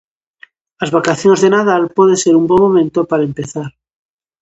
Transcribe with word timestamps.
As 0.83 0.89
vacacións 0.97 1.39
de 1.41 1.49
Nadal 1.55 1.83
pode 1.97 2.15
ser 2.23 2.33
un 2.41 2.45
bo 2.49 2.57
momento 2.65 2.99
para 3.09 3.27
empezar. 3.29 3.67